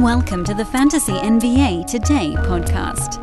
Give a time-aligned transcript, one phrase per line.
[0.00, 3.18] Welcome to the Fantasy NBA Today podcast.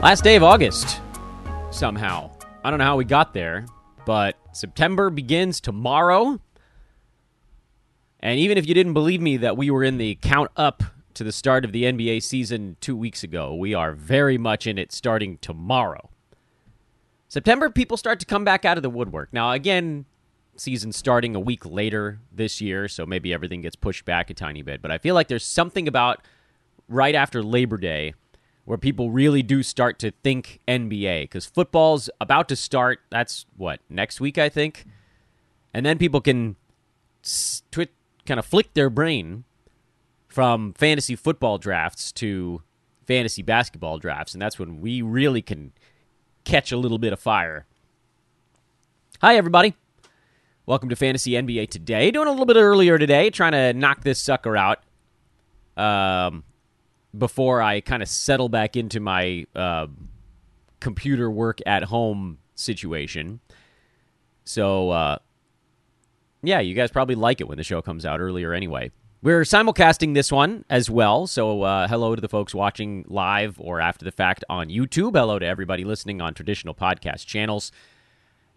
[0.00, 1.00] Last day of August,
[1.72, 2.30] somehow.
[2.62, 3.66] I don't know how we got there,
[4.06, 6.40] but September begins tomorrow.
[8.20, 10.84] And even if you didn't believe me that we were in the count up
[11.14, 14.78] to the start of the NBA season two weeks ago, we are very much in
[14.78, 16.10] it starting tomorrow.
[17.34, 19.32] September, people start to come back out of the woodwork.
[19.32, 20.04] Now, again,
[20.54, 24.62] season starting a week later this year, so maybe everything gets pushed back a tiny
[24.62, 24.80] bit.
[24.80, 26.22] But I feel like there's something about
[26.88, 28.14] right after Labor Day
[28.66, 33.00] where people really do start to think NBA because football's about to start.
[33.10, 34.84] That's what next week, I think,
[35.74, 36.54] and then people can
[37.74, 39.42] kind of flick their brain
[40.28, 42.62] from fantasy football drafts to
[43.04, 45.72] fantasy basketball drafts, and that's when we really can
[46.44, 47.66] catch a little bit of fire.
[49.20, 49.74] Hi, everybody.
[50.66, 52.10] Welcome to Fantasy NBA today.
[52.10, 54.80] Doing a little bit earlier today, trying to knock this sucker out.
[55.76, 56.44] Um,
[57.16, 59.86] before I kind of settle back into my uh,
[60.80, 63.40] computer work at home situation.
[64.44, 65.18] So, uh,
[66.42, 68.90] yeah, you guys probably like it when the show comes out earlier anyway.
[69.24, 71.26] We're simulcasting this one as well.
[71.26, 75.16] So, uh, hello to the folks watching live or after the fact on YouTube.
[75.16, 77.72] Hello to everybody listening on traditional podcast channels.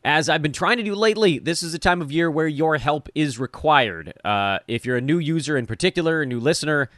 [0.04, 2.80] As I've been trying to do lately, this is a time of year where your
[2.80, 4.12] help is required.
[4.26, 6.90] Uh, if you're a new user in particular, a new listener,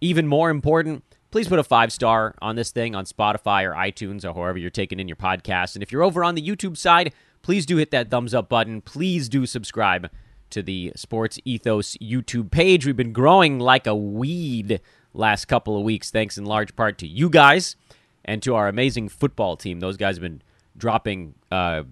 [0.00, 4.24] even more important, please put a five star on this thing on Spotify or iTunes
[4.24, 5.76] or wherever you're taking in your podcast.
[5.76, 7.12] And if you're over on the YouTube side,
[7.42, 8.80] please do hit that thumbs up button.
[8.80, 10.08] Please do subscribe
[10.50, 12.86] to the Sports Ethos YouTube page.
[12.86, 14.80] We've been growing like a weed
[15.14, 17.76] last couple of weeks, thanks in large part to you guys
[18.24, 19.80] and to our amazing football team.
[19.80, 20.42] Those guys have been
[20.76, 21.84] dropping uh,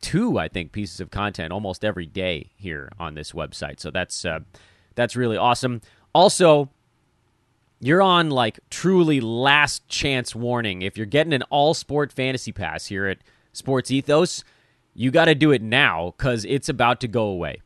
[0.00, 3.80] two, I think, pieces of content almost every day here on this website.
[3.80, 4.40] So that's uh,
[4.94, 5.80] that's really awesome.
[6.14, 6.70] Also,
[7.80, 10.82] you're on like truly last chance warning.
[10.82, 13.18] If you're getting an all sport fantasy pass here at
[13.52, 14.44] Sports Ethos,
[14.94, 17.62] you got to do it now because it's about to go away.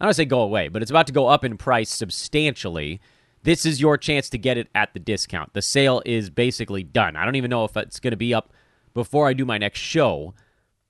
[0.00, 3.00] I don't say go away, but it's about to go up in price substantially.
[3.42, 5.54] This is your chance to get it at the discount.
[5.54, 7.16] The sale is basically done.
[7.16, 8.52] I don't even know if it's going to be up
[8.94, 10.34] before I do my next show.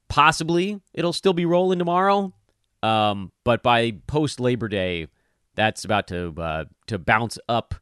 [0.09, 2.33] Possibly it'll still be rolling tomorrow,
[2.83, 5.09] um, but by post Labor Day,
[5.55, 7.75] that's about to uh, to bounce up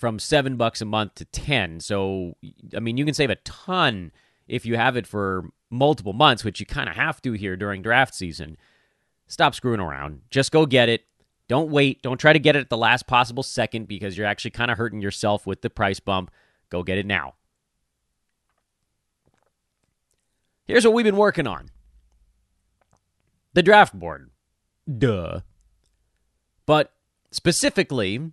[0.00, 1.80] from seven bucks a month to 10.
[1.80, 2.34] So,
[2.74, 4.12] I mean, you can save a ton
[4.48, 7.82] if you have it for multiple months, which you kind of have to here during
[7.82, 8.56] draft season.
[9.30, 10.22] Stop screwing around.
[10.28, 11.04] Just go get it.
[11.46, 12.02] Don't wait.
[12.02, 14.76] Don't try to get it at the last possible second because you're actually kind of
[14.76, 16.32] hurting yourself with the price bump.
[16.68, 17.34] Go get it now.
[20.66, 21.70] Here's what we've been working on
[23.54, 24.30] the draft board.
[24.98, 25.40] Duh.
[26.66, 26.92] But
[27.30, 28.32] specifically,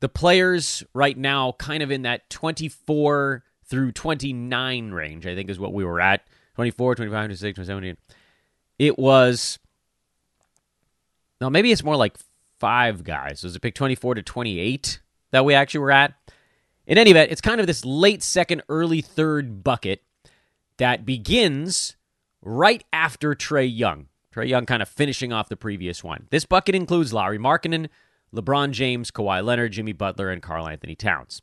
[0.00, 5.60] the players right now kind of in that 24 through 29 range, I think is
[5.60, 6.26] what we were at.
[6.56, 7.96] 24, 25, 26, 27.
[8.80, 9.58] It was,
[11.40, 12.16] no, maybe it's more like
[12.58, 13.44] five guys.
[13.44, 15.00] Was it pick 24 to 28
[15.30, 16.14] that we actually were at?
[16.86, 20.02] In any event, it's kind of this late second, early third bucket
[20.76, 21.96] that begins
[22.42, 24.08] right after Trae Young.
[24.34, 26.26] Trae Young kind of finishing off the previous one.
[26.30, 27.88] This bucket includes Lauri Markkanen,
[28.34, 31.40] LeBron James, Kawhi Leonard, Jimmy Butler, and Karl-Anthony Towns.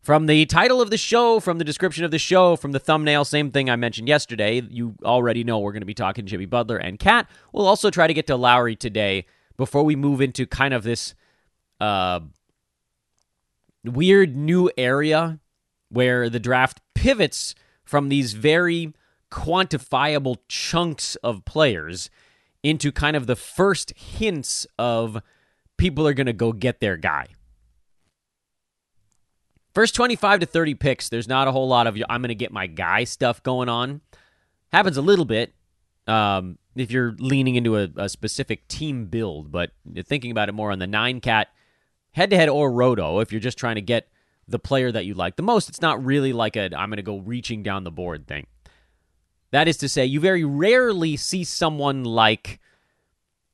[0.00, 3.26] From the title of the show, from the description of the show, from the thumbnail,
[3.26, 6.78] same thing I mentioned yesterday, you already know we're going to be talking Jimmy Butler
[6.78, 7.28] and KAT.
[7.52, 9.26] We'll also try to get to Lauri today
[9.58, 11.14] before we move into kind of this
[11.80, 12.20] uh,
[13.84, 15.38] weird new area
[15.90, 18.94] where the draft pivots from these very
[19.30, 22.08] quantifiable chunks of players
[22.62, 25.20] into kind of the first hints of
[25.76, 27.26] people are going to go get their guy.
[29.74, 32.52] First 25 to 30 picks, there's not a whole lot of I'm going to get
[32.52, 34.00] my guy stuff going on.
[34.72, 35.54] Happens a little bit
[36.06, 39.70] um, if you're leaning into a, a, specific team build, but
[40.04, 41.48] thinking about it more on the nine cat
[42.12, 44.08] head to head or roto, if you're just trying to get
[44.48, 47.02] the player that you like the most, it's not really like a I'm going to
[47.02, 48.46] go reaching down the board thing.
[49.52, 52.59] That is to say, you very rarely see someone like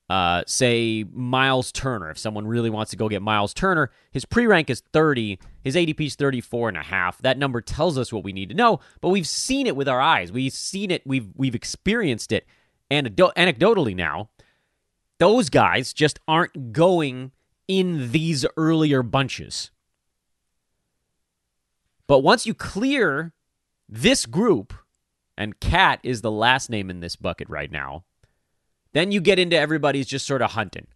[0.08, 4.46] uh, say Miles Turner, if someone really wants to go get Miles Turner, his pre
[4.46, 7.18] rank is 30, his ADP is 34 and a half.
[7.18, 10.00] That number tells us what we need to know, but we've seen it with our
[10.00, 10.30] eyes.
[10.30, 12.46] We've seen it, we've, we've experienced it
[12.90, 14.30] anecdotally now.
[15.18, 17.32] Those guys just aren't going
[17.66, 19.70] in these earlier bunches.
[22.06, 23.32] But once you clear
[23.88, 24.72] this group,
[25.36, 28.04] and KAT is the last name in this bucket right now,
[28.96, 30.86] then you get into everybody's just sort of hunting.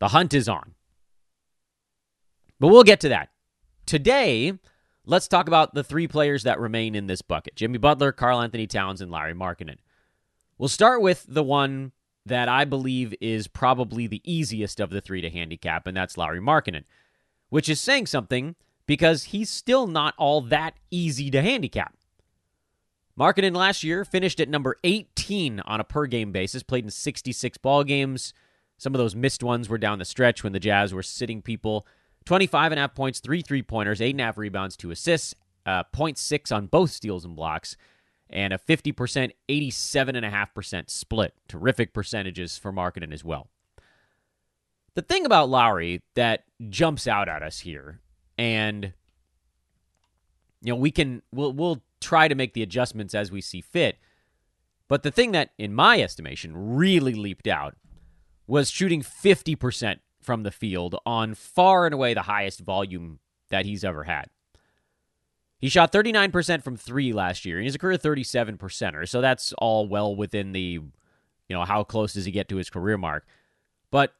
[0.00, 0.74] The hunt is on.
[2.58, 3.28] But we'll get to that.
[3.86, 4.54] Today,
[5.06, 8.66] let's talk about the three players that remain in this bucket Jimmy Butler, Karl Anthony
[8.66, 9.78] Towns, and Larry Markkanen.
[10.58, 11.92] We'll start with the one
[12.26, 16.40] that I believe is probably the easiest of the three to handicap, and that's Larry
[16.40, 16.84] Markkanen,
[17.48, 18.56] which is saying something
[18.86, 21.94] because he's still not all that easy to handicap.
[23.18, 27.58] Markkanen last year finished at number 18 on a per game basis, played in 66
[27.58, 28.32] ball games.
[28.76, 31.84] Some of those missed ones were down the stretch when the Jazz were sitting people.
[32.26, 35.34] 25 and a half points, three three pointers, eight and a half rebounds, two assists,
[35.66, 37.76] uh, 0.6 on both steals and blocks,
[38.30, 41.34] and a 50%, 87.5% split.
[41.48, 43.48] Terrific percentages for Markkanen as well.
[44.94, 48.00] The thing about Lauri that jumps out at us here,
[48.36, 48.92] and
[50.62, 53.98] you know, we can we'll we'll try to make the adjustments as we see fit.
[54.88, 57.74] But the thing that, in my estimation, really leaped out
[58.46, 63.18] was shooting 50% from the field on far and away the highest volume
[63.50, 64.26] that he's ever had.
[65.58, 69.08] He shot 39% from three last year, and he's a career 37 percenter.
[69.08, 70.90] So that's all well within the, you
[71.50, 73.26] know, how close does he get to his career mark?
[73.90, 74.14] But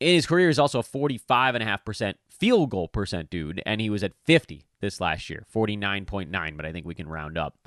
[0.00, 4.12] in his career, he's also a 45.5% field goal percent dude, and he was at
[4.24, 7.58] 50 this last year, 49.9, but I think we can round up.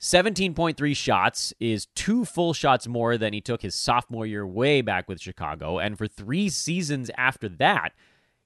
[0.00, 5.08] 17.3 shots is two full shots more than he took his sophomore year way back
[5.08, 5.78] with Chicago.
[5.78, 7.92] And for three seasons after that,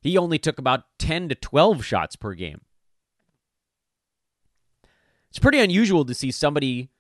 [0.03, 2.61] he only took about 10 to 12 shots per game.
[5.31, 6.91] It's pretty unusual to see somebody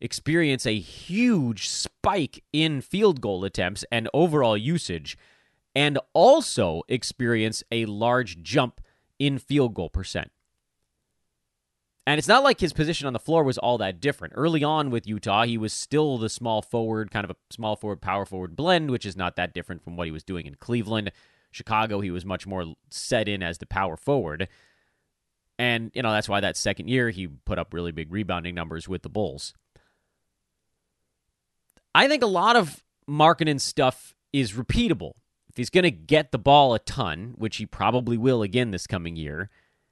[0.00, 5.16] experience a huge spike in field goal attempts and overall usage,
[5.74, 8.80] and also experience a large jump
[9.18, 10.30] in field goal percent.
[12.06, 14.34] And it's not like his position on the floor was all that different.
[14.36, 18.02] Early on with Utah, he was still the small forward, kind of a small forward,
[18.02, 21.12] power forward blend, which is not that different from what he was doing in Cleveland.
[21.50, 24.48] Chicago, he was much more set in as the power forward.
[25.58, 28.86] And, you know, that's why that second year he put up really big rebounding numbers
[28.86, 29.54] with the Bulls.
[31.94, 35.12] I think a lot of Markkanen stuff is repeatable.
[35.48, 38.88] If he's going to get the ball a ton, which he probably will again this
[38.88, 39.50] coming year,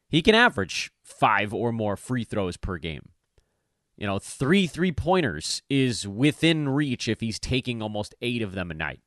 [0.09, 3.11] he can average five or more free throws per game.
[3.97, 8.71] You know, three three pointers is within reach if he's taking almost eight of them
[8.71, 9.01] a night.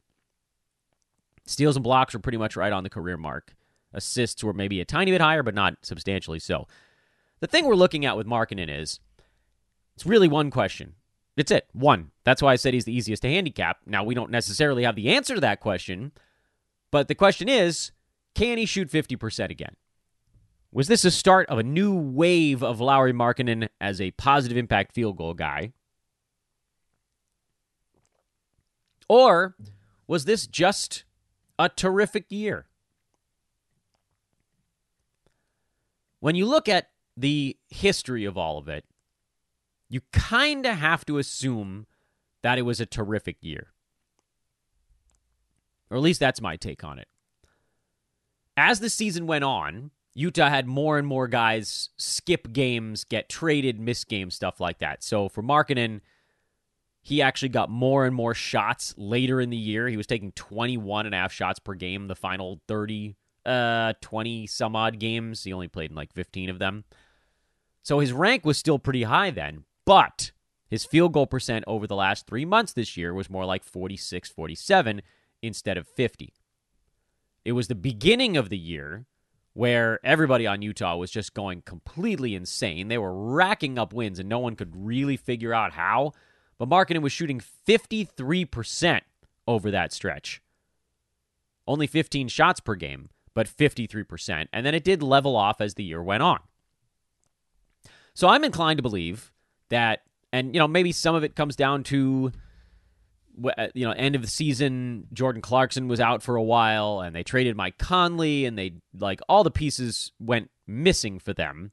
[1.45, 3.55] Steals and blocks are pretty much right on the career mark.
[3.93, 6.67] Assists were maybe a tiny bit higher, but not substantially so.
[7.39, 8.99] The thing we're looking at with Markkanen is
[9.95, 10.93] it's really one question.
[11.37, 11.67] It's it.
[11.73, 12.11] One.
[12.23, 13.79] That's why I said he's the easiest to handicap.
[13.85, 16.11] Now, we don't necessarily have the answer to that question,
[16.91, 17.91] but the question is
[18.35, 19.75] can he shoot 50% again?
[20.71, 24.93] Was this a start of a new wave of Lauri Markkanen as a positive impact
[24.93, 25.71] field goal guy?
[29.07, 29.55] Or
[30.07, 31.05] was this just
[31.57, 32.65] a terrific year?
[36.19, 38.83] When you look at the history of all of it,
[39.89, 41.85] you kind of have to assume
[42.41, 43.73] that it was a terrific year.
[45.89, 47.07] Or at least that's my take on it.
[48.57, 53.79] As the season went on, Utah had more and more guys skip games, get traded,
[53.79, 55.03] miss games, stuff like that.
[55.03, 56.01] So for Markkanen,
[57.01, 59.87] he actually got more and more shots later in the year.
[59.87, 64.47] He was taking 21 and a half shots per game the final 30, uh, 20
[64.47, 65.43] some odd games.
[65.43, 66.85] He only played in like 15 of them.
[67.83, 70.31] So his rank was still pretty high then, but
[70.67, 74.29] his field goal percent over the last three months this year was more like 46,
[74.29, 75.01] 47
[75.41, 76.33] instead of 50.
[77.43, 79.05] It was the beginning of the year
[79.53, 82.89] where everybody on Utah was just going completely insane.
[82.89, 86.11] They were racking up wins and no one could really figure out how.
[86.57, 89.01] But Markkanen was shooting 53%
[89.47, 90.41] over that stretch.
[91.67, 94.47] Only 15 shots per game, but 53%.
[94.51, 96.39] And then it did level off as the year went on.
[98.13, 99.31] So I'm inclined to believe
[99.69, 102.31] that, and, you know, maybe some of it comes down to
[103.57, 107.15] uh, you know, end of the season, Jordan Clarkson was out for a while, and
[107.15, 111.71] they traded Mike Conley, and they like all the pieces went missing for them.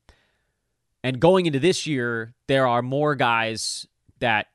[1.04, 3.86] And going into this year, there are more guys
[4.20, 4.46] that,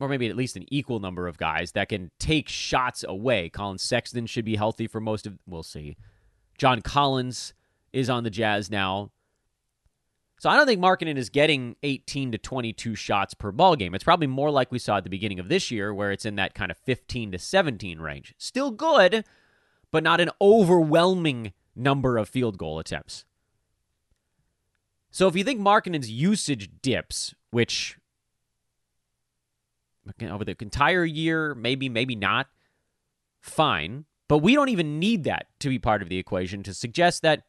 [0.00, 3.48] or maybe at least an equal number of guys that can take shots away.
[3.48, 5.38] Collin Sexton should be healthy for most of.
[5.46, 5.96] We'll see.
[6.58, 7.54] John Collins
[7.92, 9.10] is on the Jazz now.
[10.38, 13.94] So I don't think Markkanen is getting 18 to 22 shots per ball game.
[13.94, 16.36] It's probably more like we saw at the beginning of this year, where it's in
[16.36, 18.34] that kind of 15 to 17 range.
[18.36, 19.24] Still good,
[19.90, 23.24] but not an overwhelming number of field goal attempts.
[25.10, 27.96] So if you think Markkanen's usage dips, which
[30.22, 32.48] over the entire year, maybe, maybe not,
[33.40, 34.04] fine.
[34.28, 37.44] But we don't even need that to be part of the equation to suggest that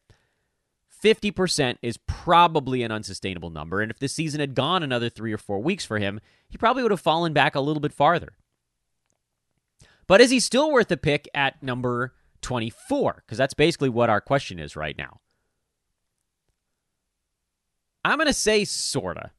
[1.03, 3.81] 50% is probably an unsustainable number.
[3.81, 6.83] And if the season had gone another three or four weeks for him, he probably
[6.83, 8.33] would have fallen back a little bit farther.
[10.07, 13.23] But is he still worth a pick at number 24?
[13.25, 15.19] Because that's basically what our question is right now.
[18.05, 19.31] I'm going to say sorta,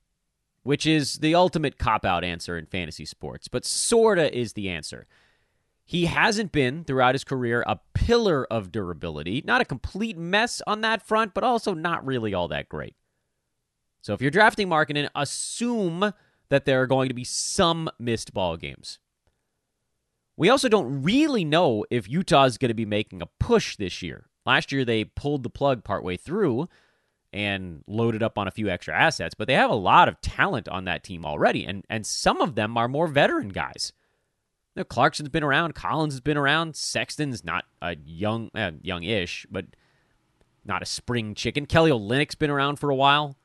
[0.63, 5.07] which is the ultimate cop out answer in fantasy sports, but sorta is the answer.
[5.89, 9.43] He hasn't been throughout his career a pillar of durability.
[9.47, 12.95] Not a complete mess on that front, but also not really all that great.
[14.03, 16.13] So if you're drafting Markkanen, assume
[16.51, 18.99] that there are going to be some missed ball games.
[20.37, 24.03] We also don't really know if Utah is going to be making a push this
[24.03, 24.27] year.
[24.45, 26.69] Last year they pulled the plug partway through
[27.33, 30.69] and loaded up on a few extra assets, but they have a lot of talent
[30.69, 33.95] on that team already, and and some of them are more veteran guys
[34.79, 39.67] know, Clarkson's been around, Collins has been around, Sexton's not a young, uh, young-ish, but
[40.65, 41.67] not a spring chicken.
[41.67, 43.37] Kelly Olynyk's been around for a while.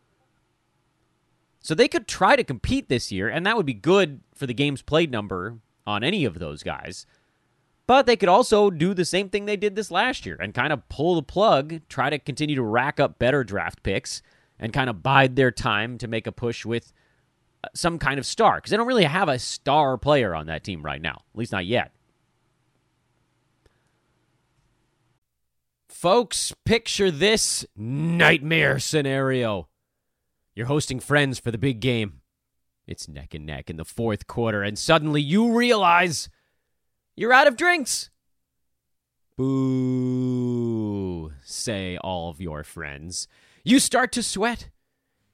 [1.60, 4.54] So they could try to compete this year, and that would be good for the
[4.54, 7.06] games played number on any of those guys.
[7.88, 10.74] But they could also do the same thing they did this last year and kind
[10.74, 14.22] of pull the plug, try to continue to rack up better draft picks,
[14.60, 16.94] and kind of bide their time to make a push with
[17.74, 20.84] some kind of star because they don't really have a star player on that team
[20.84, 21.92] right now, at least not yet.
[25.90, 29.70] Folks, picture this nightmare scenario.
[30.56, 32.22] You're hosting friends for the big game.
[32.86, 36.30] It's neck and neck in the fourth quarter, and suddenly you realize
[37.16, 38.10] you're out of drinks.
[39.38, 43.28] Boo, say all of your friends.
[43.64, 44.70] You start to sweat.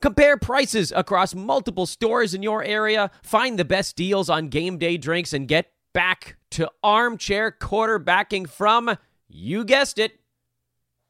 [0.00, 4.96] Compare prices across multiple stores in your area, find the best deals on game day
[4.96, 8.96] drinks, and get back to armchair quarterbacking from,
[9.28, 10.20] you guessed it,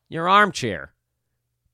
[0.09, 0.95] your armchair.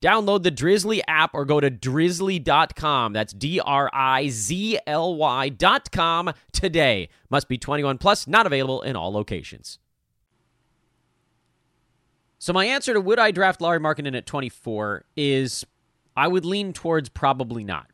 [0.01, 3.13] Download the Drizly app or go to drizly.com.
[3.13, 7.09] That's D R I Z L Y.com today.
[7.29, 9.79] Must be 21 plus, not available in all locations.
[12.37, 15.65] So, my answer to would I draft Lauri Markkanen at 24 is
[16.15, 17.87] I would lean towards probably not.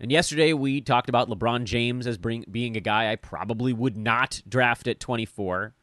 [0.00, 3.96] And yesterday we talked about LeBron James as bring, being a guy I probably would
[3.96, 5.74] not draft at 24.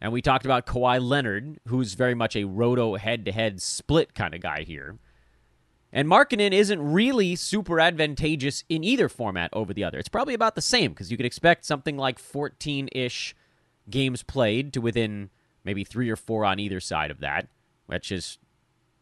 [0.00, 4.14] And we talked about Kawhi Leonard, who's very much a roto head to head split
[4.14, 4.98] kind of guy here.
[5.92, 9.98] And Markkanen isn't really super advantageous in either format over the other.
[9.98, 13.34] It's probably about the same because you could expect something like 14 ish
[13.88, 15.30] games played to within
[15.64, 17.48] maybe three or four on either side of that,
[17.86, 18.38] which is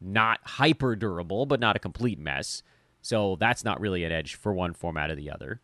[0.03, 2.63] not hyper durable, but not a complete mess.
[3.01, 5.61] So that's not really an edge for one format or the other.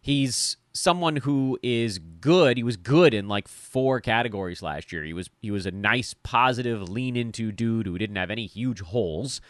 [0.00, 2.56] He's someone who is good.
[2.56, 5.02] He was good in like four categories last year.
[5.02, 8.80] He was he was a nice positive lean into dude who didn't have any huge
[8.80, 9.40] holes.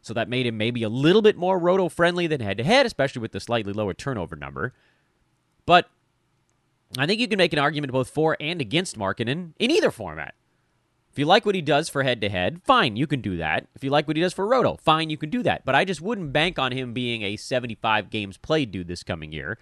[0.00, 2.86] So that made him maybe a little bit more roto friendly than head to head,
[2.86, 4.72] especially with the slightly lower turnover number.
[5.66, 5.90] But
[6.96, 10.34] I think you can make an argument both for and against Markkanen in either format.
[11.16, 13.68] If you like what he does for head to head, fine, you can do that.
[13.74, 15.64] If you like what he does for Roto, fine, you can do that.
[15.64, 19.32] But I just wouldn't bank on him being a 75 games played dude this coming
[19.32, 19.56] year.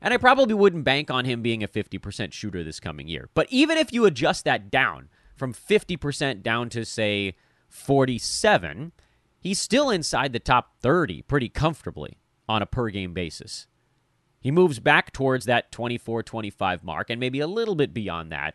[0.00, 3.28] And I probably wouldn't bank on him being a 50% shooter this coming year.
[3.34, 7.34] But even if you adjust that down from 50% down to, say,
[7.68, 8.92] 47,
[9.40, 13.66] he's still inside the top 30 pretty comfortably on a per game basis.
[14.38, 18.54] He moves back towards that 24 25 mark and maybe a little bit beyond that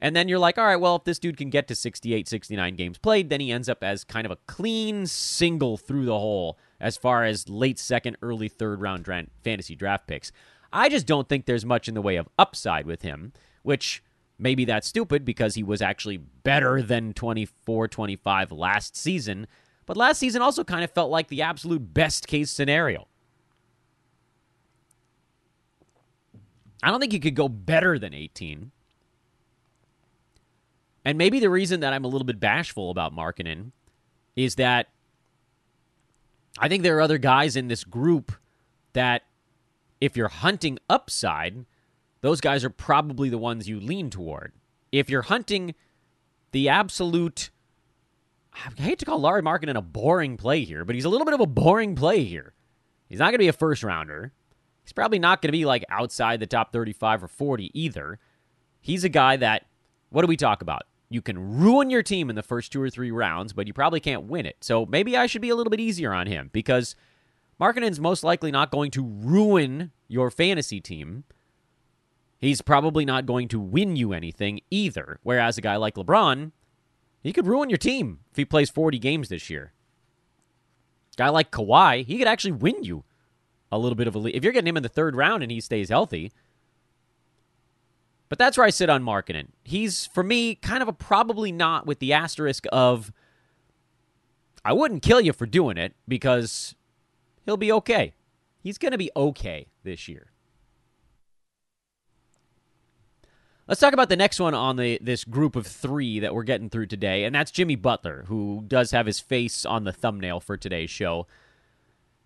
[0.00, 2.76] and then you're like, all right, well, if this dude can get to 68, 69
[2.76, 6.56] games played, then he ends up as kind of a clean single through the hole
[6.80, 9.06] as far as late second, early third round
[9.42, 10.30] fantasy draft picks.
[10.72, 14.02] I just don't think there's much in the way of upside with him, which
[14.38, 19.46] maybe that's stupid because he was actually better than 24, 25 last season.
[19.84, 23.08] But last season also kind of felt like the absolute best case scenario.
[26.82, 28.70] I don't think you could go better than 18.
[31.08, 33.72] And maybe the reason that I'm a little bit bashful about Markkanen
[34.36, 34.88] is that
[36.58, 38.30] I think there are other guys in this group
[38.92, 39.22] that
[40.02, 41.64] if you're hunting upside,
[42.20, 44.52] those guys are probably the ones you lean toward.
[44.92, 45.74] If you're hunting
[46.52, 47.48] the absolute
[48.52, 51.32] I hate to call Lauri Markkanen a boring play here, but he's a little bit
[51.32, 52.52] of a boring play here.
[53.08, 54.34] He's not going to be a first rounder.
[54.84, 58.18] He's probably not going to be like outside the top 35 or 40 either.
[58.82, 59.64] He's a guy that,
[60.10, 60.82] what do we talk about?
[61.10, 64.00] You can ruin your team in the first two or three rounds, but you probably
[64.00, 64.56] can't win it.
[64.60, 66.94] So maybe I should be a little bit easier on him because
[67.60, 71.24] Markkanen's most likely not going to ruin your fantasy team.
[72.38, 75.18] He's probably not going to win you anything either.
[75.22, 76.52] Whereas a guy like LeBron,
[77.22, 79.72] he could ruin your team if he plays 40 games this year.
[81.16, 83.04] Guy like Kawhi, he could actually win you
[83.72, 84.36] a little bit of a lead.
[84.36, 86.32] If you're getting him in the third round and he stays healthy.
[88.28, 89.48] But that's where I sit on Markkanen.
[89.64, 93.12] He's, for me, kind of a probably not with the asterisk of
[94.64, 96.74] I wouldn't kill you for doing it because
[97.44, 98.12] he'll be okay.
[98.60, 100.26] He's going to be okay this year.
[103.66, 106.70] Let's talk about the next one on the this group of three that we're getting
[106.70, 110.56] through today, and that's Jimmy Butler, who does have his face on the thumbnail for
[110.56, 111.26] today's show.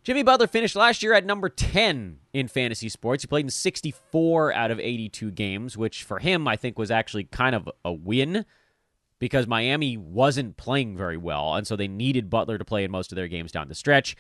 [0.03, 3.23] Jimmy Butler finished last year at number 10 in fantasy sports.
[3.23, 7.25] He played in 64 out of 82 games, which for him, I think, was actually
[7.25, 8.45] kind of a win
[9.21, 13.13] because Miami wasn't playing very well, and so they needed Butler to play in most
[13.13, 14.17] of their games down the stretch.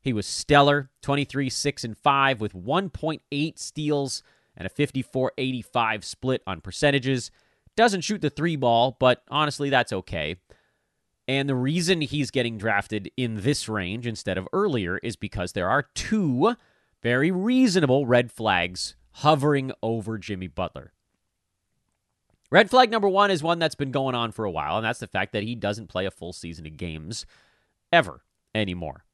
[0.00, 4.22] He was stellar 23, 6, and 5 with 1.8 steals
[4.56, 7.30] and a 54 85 split on percentages.
[7.76, 10.36] Doesn't shoot the three ball, but honestly, that's okay.
[11.28, 15.68] And the reason he's getting drafted in this range instead of earlier is because there
[15.68, 16.54] are two
[17.02, 20.92] very reasonable red flags hovering over Jimmy Butler.
[22.50, 25.00] Red flag number one is one that's been going on for a while, and that's
[25.00, 27.26] the fact that he doesn't play a full season of games
[27.92, 28.22] ever
[28.54, 29.04] anymore.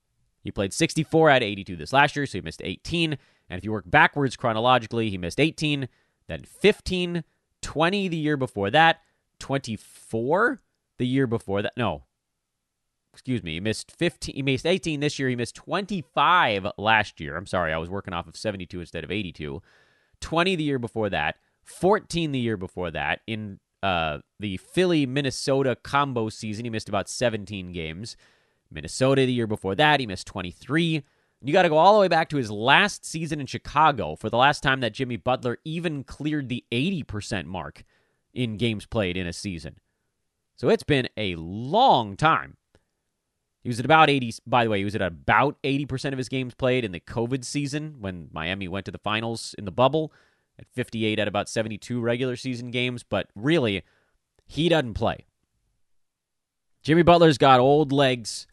[0.43, 3.17] He played 64 out of 82 this last year, so he missed 18.
[3.49, 5.89] And if you work backwards chronologically, he missed 18,
[6.27, 7.25] then 15,
[7.63, 9.01] 20 the year before that,
[9.39, 10.61] 24
[10.99, 11.73] the year before that.
[11.77, 12.05] No.
[13.13, 13.55] Excuse me.
[13.55, 15.29] He missed 15 he missed 18 this year.
[15.29, 17.37] He missed 25 last year.
[17.37, 17.73] I'm sorry.
[17.73, 19.61] I was working off of 72 instead of 82.
[20.21, 23.21] 20 the year before that, 14 the year before that.
[23.27, 28.17] In uh, the Philly Minnesota combo season, he missed about 17 games.
[28.71, 31.05] Minnesota the year before that, he missed 23.
[31.45, 34.31] You got to go all the way back to his last season in Chicago for
[34.31, 37.83] the last time that Jimmy Butler even cleared the 80% mark
[38.33, 39.77] in games played in a season.
[40.57, 42.57] So it's been a long time.
[43.63, 46.29] He was at about 80, by the way, he was at about 80% of his
[46.29, 50.13] games played in the COVID season when Miami went to the finals in the bubble
[50.59, 53.83] at 58 at about 72 regular season games, but really,
[54.45, 55.27] he doesn't play.
[56.83, 58.49] Jimmy Butler's got old legs.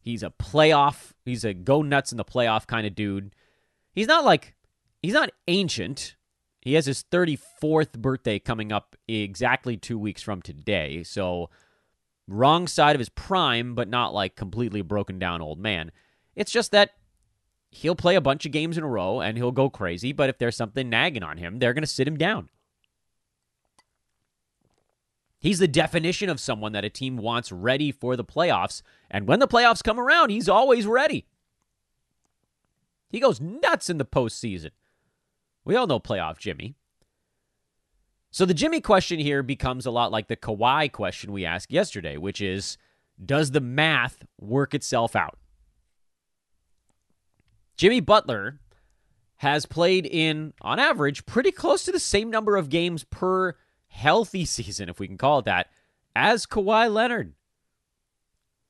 [0.00, 1.12] He's a playoff.
[1.24, 3.34] He's a go nuts in the playoff kind of dude.
[3.92, 4.54] He's not like
[5.02, 6.16] he's not ancient.
[6.62, 11.02] He has his 34th birthday coming up exactly 2 weeks from today.
[11.02, 11.50] So
[12.26, 15.92] wrong side of his prime, but not like completely broken down old man.
[16.34, 16.90] It's just that
[17.70, 20.38] he'll play a bunch of games in a row and he'll go crazy, but if
[20.38, 22.48] there's something nagging on him, they're going to sit him down.
[25.40, 28.80] He's the definition of someone that a team wants ready for the playoffs.
[29.10, 31.26] And when the playoffs come around, he's always ready.
[33.10, 34.70] He goes nuts in the postseason.
[35.62, 36.76] We all know playoff Jimmy.
[38.34, 42.16] So the Jimmy question here becomes a lot like the Kawhi question we asked yesterday,
[42.16, 42.76] which is
[43.24, 45.38] Does the math work itself out?
[47.76, 48.58] Jimmy Butler
[49.36, 53.54] has played in, on average, pretty close to the same number of games per
[53.86, 55.68] healthy season, if we can call it that,
[56.16, 57.34] as Kawhi Leonard.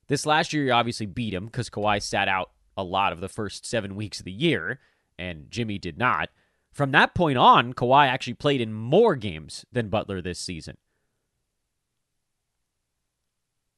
[0.09, 3.31] This last year, you obviously beat him because Kawhi sat out a lot of the
[3.31, 4.79] first seven weeks of the year,
[5.18, 6.29] and Jimmy did not.
[6.75, 10.77] From that point on, Kawhi actually played in more games than Butler this season.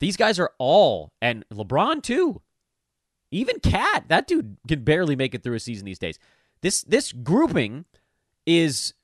[0.01, 2.41] These guys are all, and LeBron too.
[3.31, 6.19] Even KAT, that dude can barely make it through a season these days.
[6.63, 7.85] This this grouping
[8.47, 8.95] is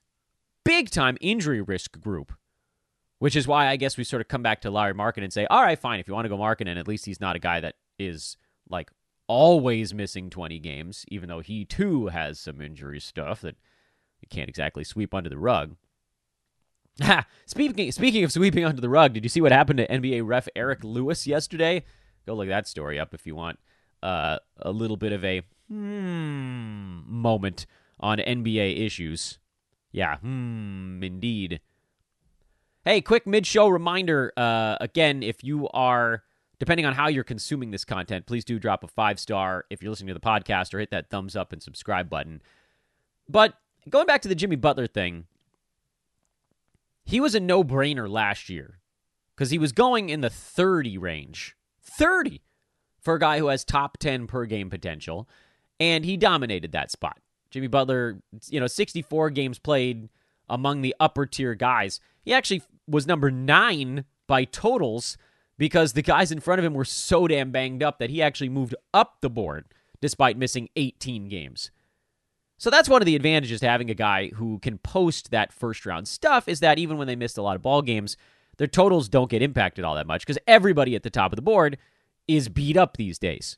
[0.63, 2.33] big time injury risk group,
[3.19, 5.45] which is why I guess we sort of come back to Larry Markkanen and say,
[5.47, 7.59] all right, fine, if you want to go Markkanen, at least he's not a guy
[7.59, 8.89] that is like
[9.27, 13.55] always missing 20 games, even though he too has some injury stuff that
[14.23, 15.75] you can't exactly sweep under the rug.
[17.45, 20.47] speaking speaking of sweeping under the rug, did you see what happened to NBA ref
[20.55, 21.83] Eric Lewis yesterday?
[22.25, 23.59] Go look that story up if you want
[24.01, 27.65] uh, a little bit of a hmm moment
[27.99, 29.39] on NBA issues.
[29.91, 31.61] Yeah, hmm, indeed.
[32.85, 34.33] Hey, quick mid show reminder.
[34.35, 36.23] Uh, again, if you are,
[36.59, 39.89] depending on how you're consuming this content, please do drop a five star if you're
[39.89, 42.41] listening to the podcast or hit that thumbs up and subscribe button.
[43.29, 43.53] But
[43.89, 45.25] going back to the Jimmy Butler thing,
[47.05, 48.79] he was a no brainer last year
[49.35, 51.55] because he was going in the 30 range.
[51.81, 52.41] 30
[52.99, 55.27] for a guy who has top 10 per game potential,
[55.79, 57.19] and he dominated that spot.
[57.51, 60.09] Jimmy Butler, you know, 64 games played
[60.49, 61.99] among the upper tier guys.
[62.23, 65.17] He actually was number nine by totals
[65.57, 68.49] because the guys in front of him were so damn banged up that he actually
[68.49, 69.65] moved up the board
[70.01, 71.71] despite missing 18 games.
[72.63, 75.85] So that's one of the advantages to having a guy who can post that first
[75.85, 78.15] round stuff is that even when they missed a lot of ball games,
[78.55, 81.41] their totals don't get impacted all that much because everybody at the top of the
[81.41, 81.77] board
[82.25, 83.57] is beat up these days.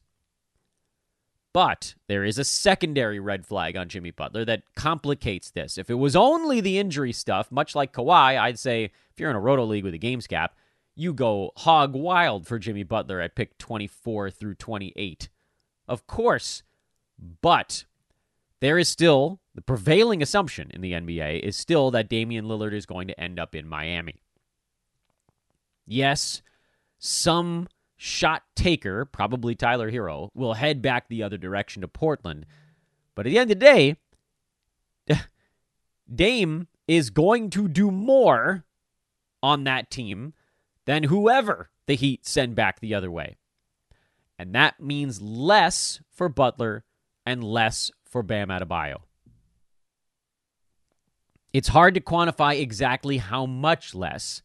[1.54, 5.78] But there is a secondary red flag on Jimmy Butler that complicates this.
[5.78, 9.36] If it was only the injury stuff, much like Kawhi, I'd say if you're in
[9.36, 10.56] a roto league with a games cap,
[10.96, 15.30] you go hog wild for Jimmy Butler at pick 24 through 28.
[15.88, 16.64] Of course,
[17.20, 17.86] but
[18.62, 22.86] there is still the prevailing assumption in the NBA is still that Damian Lillard is
[22.86, 24.22] going to end up in Miami.
[25.86, 26.42] Yes,
[26.98, 32.46] some shot taker, probably Tyler Herro, will head back the other direction to Portland.
[33.14, 33.96] But at the end of the day,
[36.14, 38.66] Dame is going to do more
[39.42, 40.34] on that team
[40.86, 43.38] than whoever the Heat send back the other way.
[44.38, 46.84] And that means less for Butler
[47.26, 49.02] and less for Bam Adebayo.
[51.52, 54.42] It's hard to quantify exactly how much less,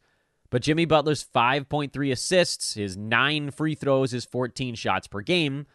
[0.49, 5.67] but Jimmy Butler's 5.3 assists, his 9 free throws, his 14 shots per game,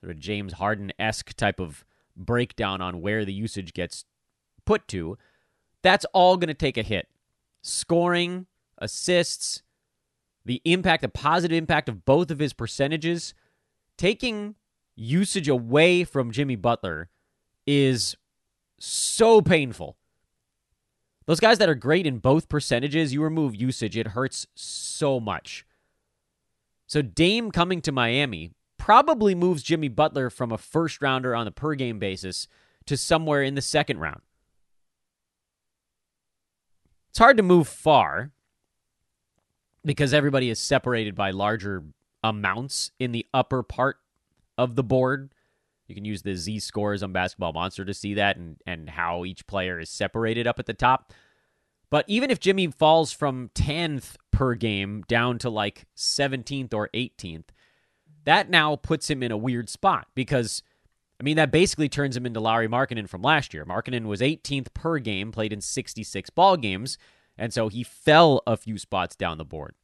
[0.00, 1.84] sort of James Harden esque type of
[2.16, 4.06] breakdown on where the usage gets
[4.64, 5.18] put to,
[5.82, 7.08] that's all going to take a hit.
[7.60, 8.46] Scoring,
[8.78, 9.62] assists,
[10.46, 13.34] the impact, the positive impact of both of his percentages,
[13.98, 14.54] taking
[14.96, 17.10] usage away from Jimmy Butler
[17.66, 18.16] is
[18.78, 19.96] so painful.
[21.26, 25.64] Those guys that are great in both percentages, you remove usage, it hurts so much.
[26.86, 31.50] So Dame coming to Miami probably moves Jimmy Butler from a first rounder on a
[31.50, 32.46] per game basis
[32.86, 34.20] to somewhere in the second round.
[37.08, 38.32] It's hard to move far
[39.84, 41.84] because everybody is separated by larger
[42.22, 43.98] amounts in the upper part
[44.58, 45.32] of the board.
[45.86, 49.24] You can use the Z scores on Basketball Monster to see that and, and how
[49.24, 51.12] each player is separated up at the top.
[51.90, 57.48] But even if Jimmy falls from 10th per game down to like 17th or 18th,
[58.24, 60.62] that now puts him in a weird spot because,
[61.20, 63.66] I mean, that basically turns him into Lauri Markkanen from last year.
[63.66, 66.96] Markkanen was 18th per game, played in 66 ball games,
[67.36, 69.74] and so he fell a few spots down the board.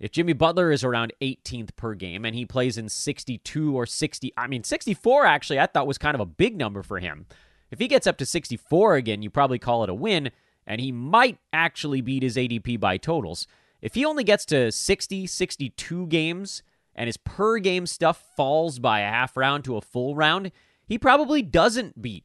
[0.00, 4.32] If Jimmy Butler is around 18th per game and he plays in 62 or 60,
[4.36, 7.26] I mean, 64 actually, I thought was kind of a big number for him.
[7.70, 10.30] If he gets up to 64 again, you probably call it a win,
[10.66, 13.46] and he might actually beat his ADP by totals.
[13.82, 16.62] If he only gets to 60, 62 games,
[16.94, 20.50] and his per game stuff falls by a half round to a full round,
[20.86, 22.24] he probably doesn't beat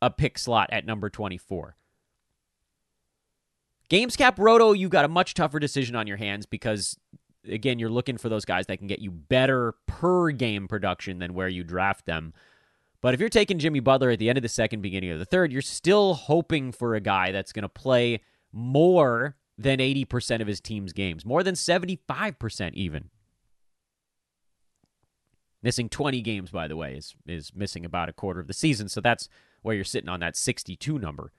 [0.00, 1.76] a pick slot at number 24.
[3.90, 6.98] Gamescap Roto, you've got a much tougher decision on your hands because,
[7.48, 11.34] again, you're looking for those guys that can get you better per game production than
[11.34, 12.34] where you draft them.
[13.00, 15.24] But if you're taking Jimmy Butler at the end of the second, beginning of the
[15.24, 18.20] third, you're still hoping for a guy that's going to play
[18.52, 23.10] more than 80% of his team's games, more than 75% even.
[25.62, 28.88] Missing 20 games, by the way, is, is missing about a quarter of the season.
[28.88, 29.28] So that's
[29.62, 31.32] where you're sitting on that 62 number.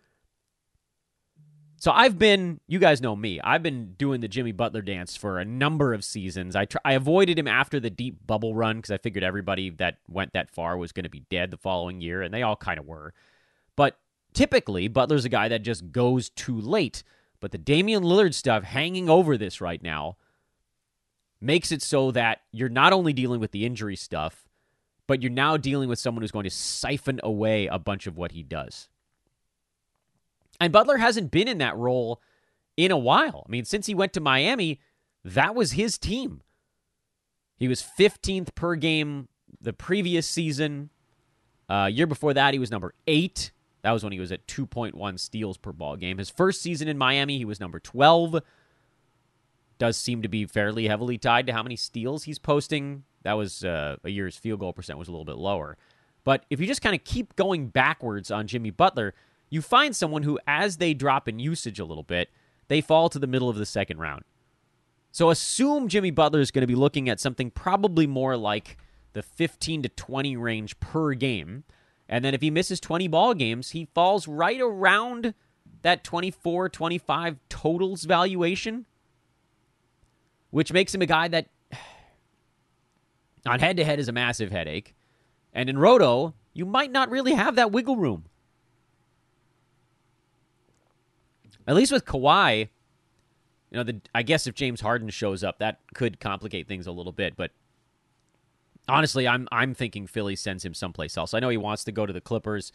[1.81, 3.39] So I've been, you guys know me.
[3.39, 6.53] I've been doing the Jimmy Butler dance for a number of seasons.
[6.53, 9.99] I tr- I avoided him after the deep bubble run because I figured everybody that
[10.09, 12.79] went that far was going to be dead the following year, and they all kind
[12.79, 13.13] of were.
[13.77, 13.97] But
[14.33, 17.01] typically, Butler's a guy that just goes too late.
[17.39, 20.17] But the Damian Lillard stuff hanging over this right now
[21.39, 24.49] makes it so that you're not only dealing with the injury stuff,
[25.07, 28.33] but you're now dealing with someone who's going to siphon away a bunch of what
[28.33, 28.89] he does.
[30.59, 32.21] And Butler hasn't been in that role
[32.75, 33.45] in a while.
[33.47, 34.79] I mean, since he went to Miami,
[35.23, 36.41] that was his team.
[37.57, 39.27] He was 15th per game
[39.61, 40.89] the previous season.
[41.67, 43.51] Uh, year before that, he was number eight.
[43.81, 46.17] That was when he was at 2.1 steals per ball game.
[46.17, 48.41] His first season in Miami, he was number 12.
[49.77, 53.03] Does seem to be fairly heavily tied to how many steals he's posting.
[53.23, 55.77] That was uh, a year's field goal percent was a little bit lower.
[56.23, 59.13] But if you just kind of keep going backwards on Jimmy Butler,
[59.49, 62.29] you find someone who, as they drop in usage a little bit,
[62.67, 64.23] they fall to the middle of the second round.
[65.11, 68.77] So assume Jimmy Butler is going to be looking at something probably more like
[69.13, 71.63] the 15 to 20 range per game.
[72.07, 75.33] And then if he misses 20 ball games, he falls right around
[75.81, 78.85] that 24, 25 totals valuation,
[80.51, 81.47] which makes him a guy that
[83.45, 84.95] on head to head is a massive headache.
[85.53, 88.25] And in Roto, you might not really have that wiggle room.
[91.69, 95.79] At least with Kawhi, you know, the, I guess if James Harden shows up, that
[95.93, 97.37] could complicate things a little bit.
[97.37, 97.51] But
[98.87, 101.35] honestly, I'm I'm thinking Philly sends him someplace else.
[101.35, 102.71] I know he wants to go to the Clippers.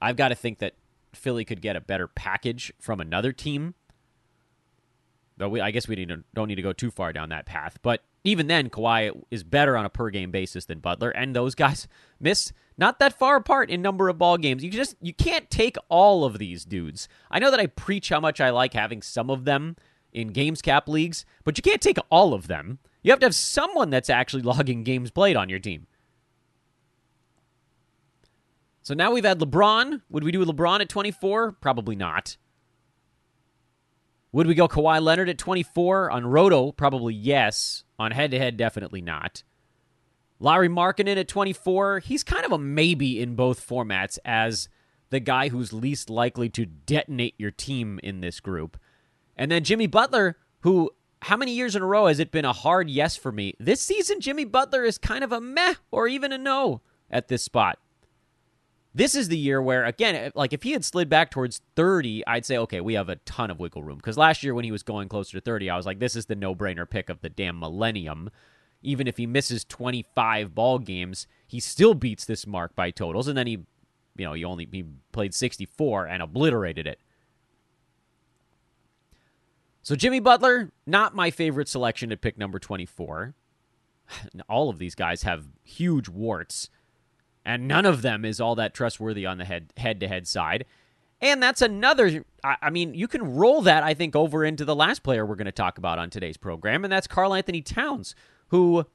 [0.00, 0.74] I've got to think that
[1.14, 3.74] Philly could get a better package from another team.
[5.38, 7.78] But we, I guess we need don't need to go too far down that path.
[7.80, 11.54] But even then, Kawhi is better on a per game basis than Butler, and those
[11.54, 11.86] guys
[12.20, 14.64] miss not that far apart in number of ball games.
[14.64, 17.08] You just you can't take all of these dudes.
[17.30, 19.76] I know that I preach how much I like having some of them
[20.12, 22.78] in games cap leagues, but you can't take all of them.
[23.02, 25.86] You have to have someone that's actually logging games played on your team.
[28.82, 30.02] So now we've had LeBron.
[30.10, 31.52] Would we do LeBron at 24?
[31.52, 32.36] Probably not.
[34.32, 36.72] Would we go Kawhi Leonard at 24 on Roto?
[36.72, 37.84] Probably yes.
[37.98, 39.44] On head to head, definitely not.
[40.42, 42.00] Lauri Markkanen at 24.
[42.00, 44.68] He's kind of a maybe in both formats as
[45.10, 48.76] the guy who's least likely to detonate your team in this group.
[49.36, 50.90] And then Jimmy Butler, who
[51.22, 53.54] how many years in a row has it been a hard yes for me?
[53.60, 57.44] This season, Jimmy Butler is kind of a meh or even a no at this
[57.44, 57.78] spot.
[58.92, 62.26] This is the year where, again, eh, like if he had slid back towards 30,
[62.26, 63.98] I'd say, okay, we have a ton of wiggle room.
[63.98, 66.26] Because last year when he was going closer to 30, I was like, this is
[66.26, 68.28] the no brainer pick of the damn millennium.
[68.82, 73.28] Even if he misses 25 ball games, he still beats this mark by totals.
[73.28, 73.52] And then he,
[74.16, 76.98] you know, he only he played 64 and obliterated it.
[79.82, 83.34] So Jimmy Butler, not my favorite selection at pick number 24.
[84.48, 86.68] All of these guys have huge warts
[87.44, 90.64] and none of them is all that trustworthy on the head head to head side.
[91.20, 92.24] And that's another.
[92.42, 95.44] I mean, you can roll that I think over into the last player we're going
[95.46, 98.16] to talk about on today's program, and that's Karl Anthony Towns,
[98.52, 98.86] who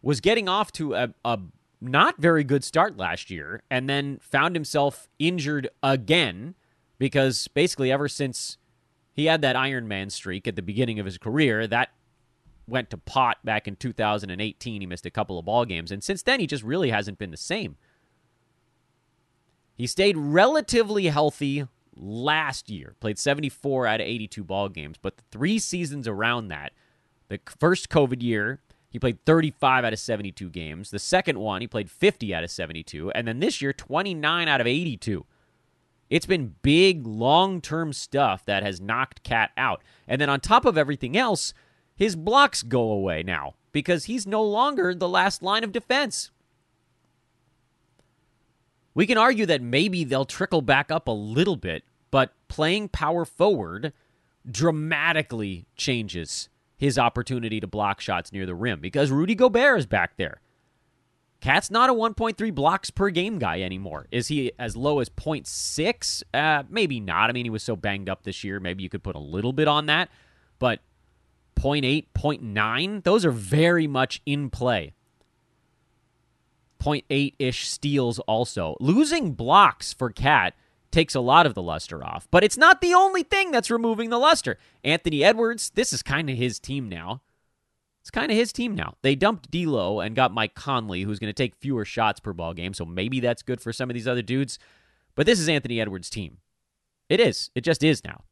[0.00, 1.38] was getting off to a, a
[1.80, 6.54] not very good start last year, and then found himself injured again
[6.96, 8.56] because basically ever since
[9.12, 11.90] he had that Iron Man streak at the beginning of his career, that
[12.68, 14.80] went to pot back in 2018.
[14.80, 17.32] He missed a couple of ball games, and since then he just really hasn't been
[17.32, 17.76] the same.
[19.74, 25.24] He stayed relatively healthy last year, played 74 out of 82 ball games, but the
[25.32, 26.72] three seasons around that,
[27.32, 30.90] the first COVID year, he played 35 out of 72 games.
[30.90, 34.60] The second one, he played 50 out of 72, and then this year 29 out
[34.60, 35.24] of 82.
[36.10, 39.82] It's been big long-term stuff that has knocked KAT out.
[40.06, 41.54] And then on top of everything else,
[41.96, 46.30] his blocks go away now because he's no longer the last line of defense.
[48.94, 53.24] We can argue that maybe they'll trickle back up a little bit, but playing power
[53.24, 53.94] forward
[54.50, 56.50] dramatically changes
[56.82, 60.40] his opportunity to block shots near the rim because Rudy Gobert is back there.
[61.40, 64.08] KAT's not a 1.3 blocks per game guy anymore.
[64.10, 66.24] Is he as low as 0.6?
[66.34, 67.30] Uh, maybe not.
[67.30, 68.58] I mean, he was so banged up this year.
[68.58, 70.08] Maybe you could put a little bit on that.
[70.58, 70.80] But
[71.54, 74.92] 0.8, 0.9, those are very much in play.
[76.80, 78.76] 0.8 ish steals also.
[78.80, 80.54] Losing blocks for KAT
[80.92, 84.10] takes a lot of the luster off, but it's not the only thing that's removing
[84.10, 84.58] the luster.
[84.84, 87.22] Anthony Edwards, this is kind of his team now.
[88.02, 88.94] It's kind of his team now.
[89.02, 92.52] They dumped D'Lo and got Mike Conley, who's going to take fewer shots per ball
[92.52, 94.58] game, so maybe that's good for some of these other dudes.
[95.14, 96.38] But this is Anthony Edwards' team.
[97.08, 97.50] It is.
[97.54, 98.24] It just is now.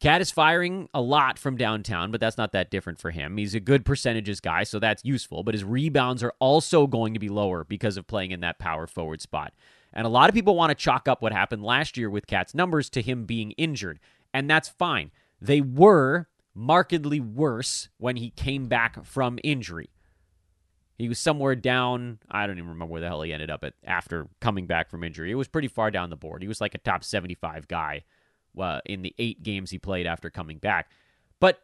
[0.00, 3.36] KAT is firing a lot from downtown, but that's not that different for him.
[3.36, 7.20] He's a good percentages guy, so that's useful, but his rebounds are also going to
[7.20, 9.54] be lower because of playing in that power forward spot.
[9.94, 12.54] And a lot of people want to chalk up what happened last year with KAT's
[12.54, 14.00] numbers to him being injured,
[14.34, 15.12] and that's fine.
[15.40, 19.90] They were markedly worse when he came back from injury.
[20.96, 23.74] He was somewhere down, I don't even remember where the hell he ended up at
[23.84, 25.30] after coming back from injury.
[25.30, 26.42] It was pretty far down the board.
[26.42, 28.04] He was like a top 75 guy
[28.58, 30.90] uh, in the eight games he played after coming back.
[31.40, 31.60] But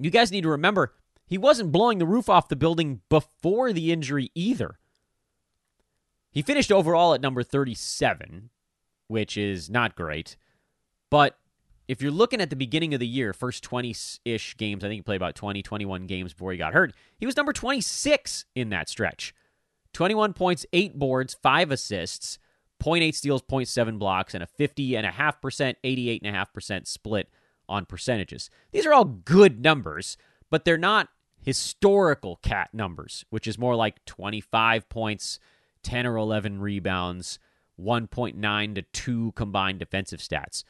[0.00, 0.94] you guys need to remember,
[1.26, 4.78] he wasn't blowing the roof off the building before the injury either.
[6.32, 8.50] He finished overall at number 37,
[9.06, 10.36] which is not great.
[11.10, 11.38] But
[11.86, 14.98] if you're looking at the beginning of the year, first 20 ish games, I think
[14.98, 18.70] he played about 20, 21 games before he got hurt, he was number 26 in
[18.70, 19.34] that stretch.
[19.92, 22.38] 21 points, 8 boards, 5 assists.
[22.82, 27.28] 0.8 steals, 0.7 blocks, and a 50.5%, 88.5% split
[27.68, 28.50] on percentages.
[28.72, 30.16] These are all good numbers,
[30.50, 31.08] but they're not
[31.40, 35.38] historical KAT numbers, which is more like 25 points,
[35.82, 37.38] 10 or 11 rebounds,
[37.80, 40.64] 1.9 to 2 combined defensive stats.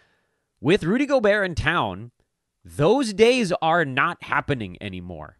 [0.60, 2.12] With Rudy Gobert in town,
[2.64, 5.38] those days are not happening anymore.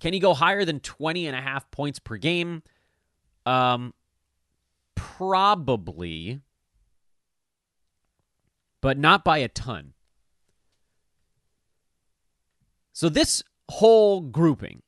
[0.00, 2.62] Can he go higher than 20 and a half points per game?
[3.44, 3.94] Um,
[4.94, 6.40] probably,
[8.80, 9.94] but not by a ton.
[12.92, 14.82] So this whole grouping,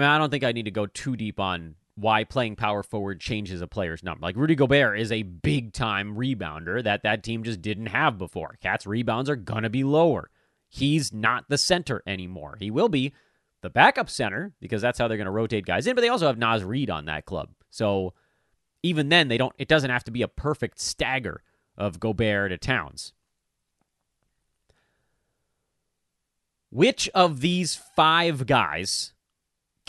[0.00, 2.82] I mean, I don't think I need to go too deep on why playing power
[2.82, 4.22] forward changes a player's number.
[4.22, 8.56] Like Rudy Gobert is a big time rebounder that that team just didn't have before.
[8.62, 10.30] KAT's rebounds are going to be lower.
[10.70, 12.56] He's not the center anymore.
[12.58, 13.12] He will be
[13.60, 16.28] the backup center because that's how they're going to rotate guys in, but they also
[16.28, 17.50] have Naz Reid on that club.
[17.68, 18.14] So
[18.82, 21.42] even then they don't it doesn't have to be a perfect stagger
[21.76, 23.12] of Gobert to Towns.
[26.70, 29.12] Which of these 5 guys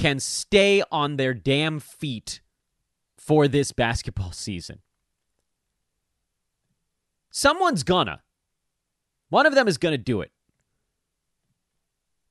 [0.02, 2.42] can stay on their damn feet
[3.20, 4.80] for this basketball season.
[7.30, 8.24] Someone's gonna.
[9.30, 10.32] One of them is gonna do it.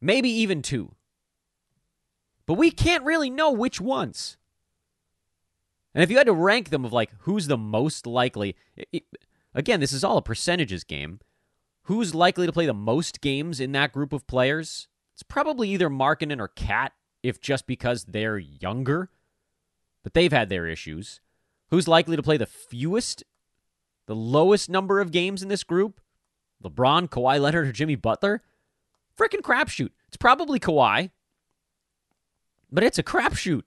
[0.01, 0.97] Maybe even two.
[2.45, 4.37] But we can't really know which ones.
[5.95, 9.05] And if you had to rank them of like who's the most likely, it, it,
[9.55, 11.21] again, this is all a percentages game.
[11.85, 14.89] Who's likely to play the most games in that group of players?
[15.15, 19.11] It's probably either Markkanen or KAT if just because they're younger,
[20.03, 21.21] but they've had their issues.
[21.71, 23.23] Who's likely to play the fewest,
[24.07, 26.01] the lowest number of games in this group?
[26.65, 28.43] LeBron, Kawhi Leonard, or Jimmy Butler?
[29.17, 29.91] Freaking crapshoot.
[30.09, 31.11] It's probably Kawhi,
[32.71, 33.63] but it's a crapshoot.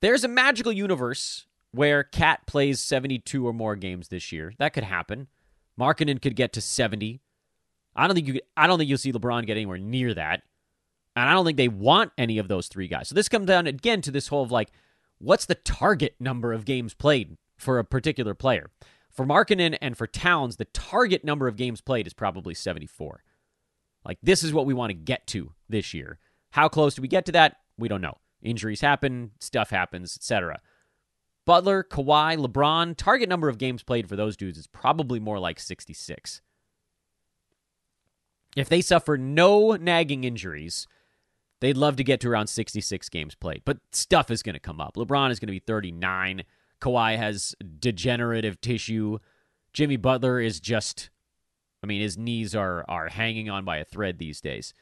[0.00, 4.54] There's a magical universe where KAT plays 72 or more games this year.
[4.58, 5.28] That could happen.
[5.78, 7.20] Markkanen could get to 70.
[7.94, 8.34] I don't think you.
[8.34, 10.42] Could, I don't think you'll see LeBron get anywhere near that.
[11.18, 13.08] And I don't think they want any of those three guys.
[13.08, 14.70] So this comes down again to this whole of like,
[15.18, 18.70] what's the target number of games played for a particular player?
[19.10, 23.24] For Markkanen and for Towns, the target number of games played is probably 74.
[24.04, 26.20] Like, this is what we want to get to this year.
[26.50, 27.56] How close do we get to that?
[27.76, 28.18] We don't know.
[28.40, 30.60] Injuries happen, stuff happens, etc.
[31.44, 35.58] Butler, Kawhi, LeBron, target number of games played for those dudes is probably more like
[35.58, 36.42] 66.
[38.56, 40.86] If they suffer no nagging injuries,
[41.60, 44.80] They'd love to get to around 66 games played, but stuff is going to come
[44.80, 44.96] up.
[44.96, 46.44] LeBron is going to be 39.
[46.80, 49.18] Kawhi has degenerative tissue.
[49.72, 51.10] Jimmy Butler is just,
[51.82, 54.72] I mean, his knees are are hanging on by a thread these days.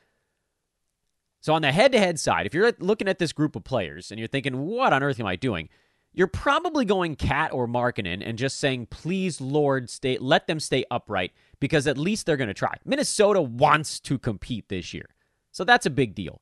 [1.40, 4.28] So on the head-to-head side, if you're looking at this group of players and you're
[4.28, 5.68] thinking, "What on earth am I doing?"
[6.12, 10.84] You're probably going KAT or Markkanen and just saying, "Please, Lord, stay, let them stay
[10.90, 12.74] upright," because at least they're going to try.
[12.84, 15.06] Minnesota wants to compete this year,
[15.52, 16.40] so that's a big deal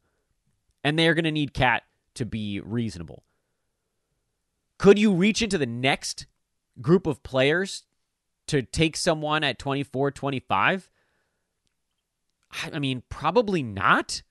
[0.85, 1.83] and they're going to need KAT
[2.15, 3.25] to be reasonable.
[4.79, 6.27] Could you reach into the next
[6.81, 7.85] group of players
[8.49, 10.91] to take someone at 24, 25?
[12.73, 14.23] I mean, probably not.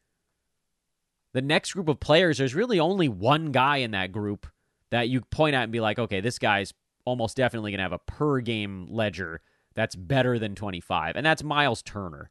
[1.33, 4.47] The next group of players, there's really only one guy in that group
[4.91, 6.73] that you point at and be like, okay, this guy's
[7.05, 9.41] almost definitely going to have a per game ledger
[9.73, 12.29] that's better than 25, and that's Miles Turner.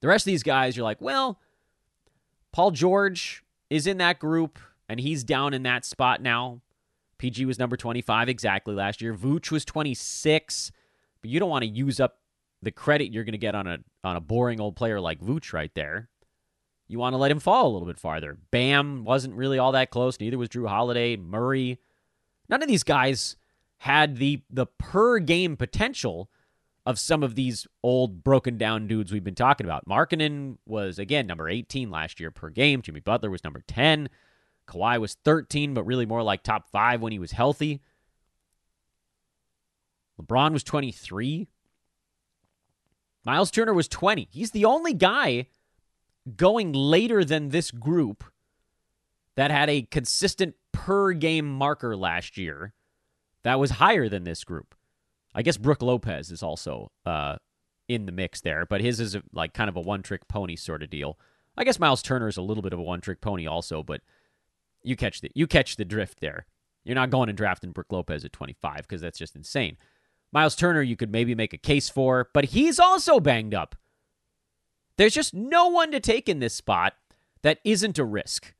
[0.00, 1.38] The rest of these guys, you're like, well,
[2.52, 6.60] Paul George is in that group, and he's down in that spot now.
[7.18, 9.14] PG was number 25 exactly last year.
[9.14, 10.72] Vooch was 26,
[11.20, 12.18] but you don't want to use up
[12.60, 15.52] the credit you're going to get on a on a boring old player like Vooch
[15.52, 16.08] right there.
[16.88, 18.36] You want to let him fall a little bit farther.
[18.50, 20.20] Bam wasn't really all that close.
[20.20, 21.78] Neither was Jrue Holiday, Murray.
[22.48, 23.36] None of these guys
[23.78, 26.28] had the the per game potential
[26.84, 29.86] of some of these old broken down dudes we've been talking about.
[29.86, 32.82] Markkanen was again number 18 last year per game.
[32.82, 34.08] Jimmy Butler was number 10.
[34.66, 37.80] Kawhi was 13, but really more like top five when he was healthy.
[40.20, 41.48] LeBron was 23.
[43.24, 44.28] Miles Turner was 20.
[44.30, 45.46] He's the only guy
[46.36, 48.24] going later than this group
[49.36, 52.74] that had a consistent per game marker last year
[53.44, 54.74] that was higher than this group.
[55.34, 57.36] I guess Brook Lopez is also uh,
[57.88, 60.56] in the mix there, but his is a, like kind of a one trick pony
[60.56, 61.18] sort of deal.
[61.56, 64.00] I guess Miles Turner is a little bit of a one trick pony also, but
[64.82, 66.46] you catch the you catch the drift there.
[66.84, 69.76] You're not going and drafting Brook Lopez at 25 because that's just insane.
[70.32, 73.76] Miles Turner, you could maybe make a case for, but he's also banged up.
[74.96, 76.94] There's just no one to take in this spot
[77.42, 78.54] that isn't a risk.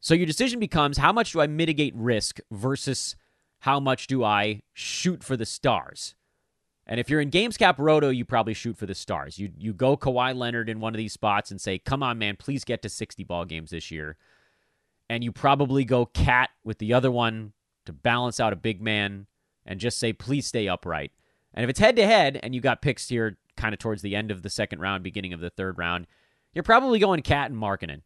[0.00, 3.16] So your decision becomes how much do I mitigate risk versus
[3.60, 6.14] how much do I shoot for the stars?
[6.86, 9.38] And if you're in Gamescap Roto, you probably shoot for the stars.
[9.38, 12.36] You you go Kawhi Leonard in one of these spots and say, "Come on, man,
[12.36, 14.16] please get to 60 ball games this year."
[15.08, 17.52] And you probably go KAT with the other one
[17.84, 19.26] to balance out a big man
[19.64, 21.12] and just say, "Please stay upright."
[21.54, 24.16] And if it's head to head and you got picks here kind of towards the
[24.16, 26.06] end of the second round, beginning of the third round,
[26.54, 28.02] you're probably going KAT and Markkanen.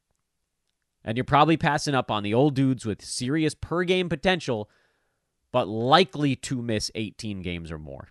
[1.04, 4.70] And you're probably passing up on the old dudes with serious per game potential,
[5.54, 8.08] but likely to miss 18 games or more.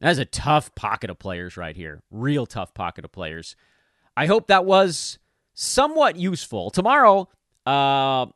[0.00, 2.04] That's a tough pocket of players right here.
[2.12, 3.56] Real tough pocket of players.
[4.16, 5.18] I hope that was
[5.54, 6.70] somewhat useful.
[6.70, 7.28] Tomorrow,
[7.66, 8.26] uh,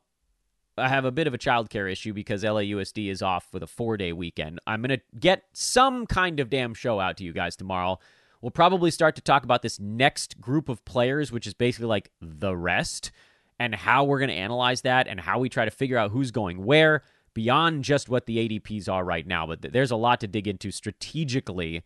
[0.77, 3.95] I have a bit of a childcare issue because LAUSD is off with a four
[3.95, 4.59] day weekend.
[4.67, 7.97] I'm going to get some kind of damn show out to you guys tomorrow.
[8.41, 12.11] We'll probably start to talk about this next group of players, which is basically like
[12.19, 13.11] the rest,
[13.59, 16.31] and how we're going to analyze that and how we try to figure out who's
[16.31, 17.01] going where
[17.33, 19.45] beyond just what the ADPs are right now.
[19.45, 21.83] But there's a lot to dig into strategically,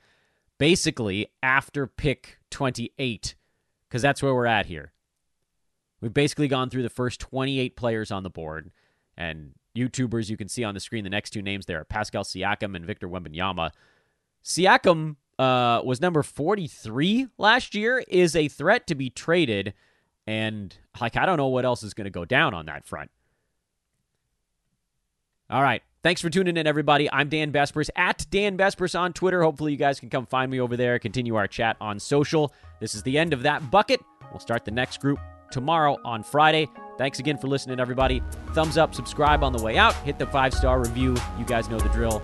[0.58, 3.36] basically after pick 28,
[3.88, 4.94] because that's where we're at here.
[6.00, 8.72] We've basically gone through the first 28 players on the board,
[9.16, 11.04] and YouTubers you can see on the screen.
[11.04, 13.72] The next two names there are Pascal Siakam and Victor Wembanyama.
[14.44, 19.74] Siakam uh, was number 43 last year, is a threat to be traded,
[20.28, 23.12] and like I don't know what else is going to go down on that front.
[25.50, 25.82] All right.
[26.04, 27.12] Thanks for tuning in, everybody.
[27.12, 29.44] I'm Dan Besbris at Dan Besbris on Twitter.
[29.44, 32.54] Hopefully, you guys can come find me over there, continue our chat on social.
[32.80, 34.02] This is the end of that bucket.
[34.32, 35.20] We'll start the next group
[35.52, 36.68] tomorrow on Friday.
[36.98, 38.24] Thanks again for listening, everybody.
[38.54, 41.16] Thumbs up, subscribe on the way out, hit the five star review.
[41.38, 42.24] You guys know the drill.